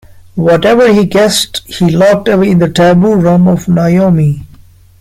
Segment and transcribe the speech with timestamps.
[0.33, 4.43] Whatever he guessed he locked away in the taboo room of Naomi.